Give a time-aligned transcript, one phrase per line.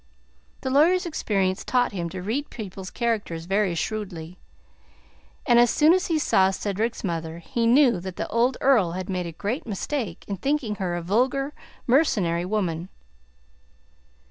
[0.61, 4.39] The lawyer's experience taught him to read people's characters very shrewdly,
[5.45, 9.11] and as soon as he saw Cedric's mother he knew that the old Earl had
[9.11, 11.53] made a great mistake in thinking her a vulgar,
[11.85, 12.89] mercenary woman.